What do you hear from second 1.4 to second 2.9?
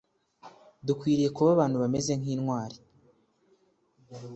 abantu bameze nkintwari.